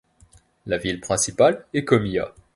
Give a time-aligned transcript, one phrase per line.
[0.65, 2.33] La ville principale est Comilla.